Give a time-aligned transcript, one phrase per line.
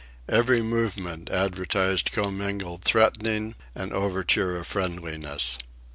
[0.27, 5.59] Every movement advertised commingled threatening and overture of friendliness.